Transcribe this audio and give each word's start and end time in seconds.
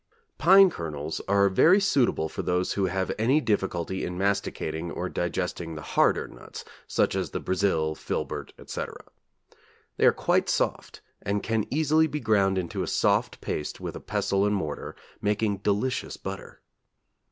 Pine 0.39 0.71
kernels 0.71 1.21
are 1.27 1.47
very 1.47 1.79
suitable 1.79 2.27
for 2.27 2.41
those 2.41 2.73
who 2.73 2.85
have 2.85 3.11
any 3.19 3.39
difficulty 3.39 4.03
in 4.03 4.17
masticating 4.17 4.89
or 4.89 5.09
digesting 5.09 5.75
the 5.75 5.83
harder 5.93 6.27
nuts, 6.27 6.65
such 6.87 7.13
as 7.13 7.29
the 7.29 7.39
brazil, 7.39 7.93
filbert, 7.93 8.51
etc. 8.57 8.95
They 9.97 10.07
are 10.07 10.11
quite 10.11 10.49
soft 10.49 11.01
and 11.21 11.43
can 11.43 11.67
easily 11.69 12.07
be 12.07 12.19
ground 12.19 12.57
into 12.57 12.81
a 12.81 12.87
soft 12.87 13.41
paste 13.41 13.79
with 13.79 13.95
a 13.95 13.99
pestil 14.01 14.43
and 14.43 14.55
mortar, 14.55 14.95
making 15.21 15.57
delicious 15.57 16.17
butter. 16.17 16.61